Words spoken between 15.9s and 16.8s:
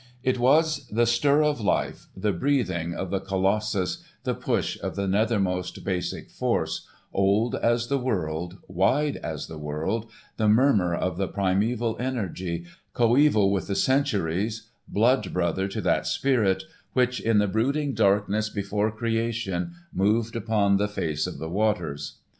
spirit